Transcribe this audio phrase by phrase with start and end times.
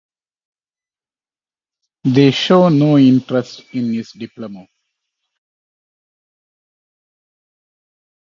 [2.05, 4.65] They show no interest in his diploma.